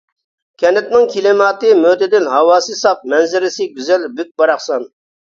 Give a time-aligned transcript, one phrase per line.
[0.61, 4.89] كەنتنىڭ كىلىماتى مۆتىدىل، ھاۋاسى ساپ، مەنزىرىسى گۈزەل، بۈك-باراقسان.